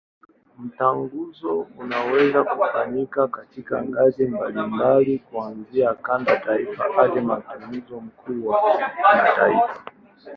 [0.59, 8.61] Mtaguso unaweza kufanyika katika ngazi mbalimbali, kuanzia kanda, taifa hadi Mtaguso mkuu wa
[9.03, 9.81] kimataifa.